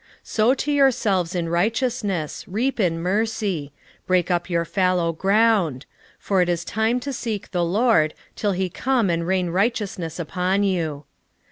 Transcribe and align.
10:12 0.23 0.27
Sow 0.29 0.53
to 0.55 0.71
yourselves 0.71 1.35
in 1.35 1.47
righteousness, 1.47 2.47
reap 2.47 2.79
in 2.79 2.97
mercy; 2.97 3.71
break 4.07 4.31
up 4.31 4.49
your 4.49 4.65
fallow 4.65 5.13
ground: 5.13 5.85
for 6.17 6.41
it 6.41 6.49
is 6.49 6.65
time 6.65 6.99
to 6.99 7.13
seek 7.13 7.51
the 7.51 7.63
LORD, 7.63 8.15
till 8.35 8.53
he 8.53 8.67
come 8.67 9.11
and 9.11 9.27
rain 9.27 9.51
righteousness 9.51 10.17
upon 10.17 10.63
you. 10.63 11.05